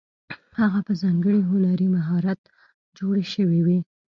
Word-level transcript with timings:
هغه 0.59 0.79
په 0.87 0.93
ځانګړي 1.01 1.39
هنري 1.49 1.87
مهارت 1.95 2.39
جوړې 2.97 3.25
شوې 3.33 3.59
وې. 3.65 3.79